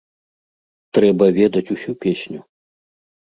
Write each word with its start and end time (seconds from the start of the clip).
Трэба 0.99 1.25
ведаць 1.39 1.73
усю 1.75 1.91
песню. 2.05 2.41